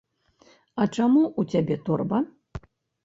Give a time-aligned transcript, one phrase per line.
[0.45, 2.23] А чаму ў цябе торба?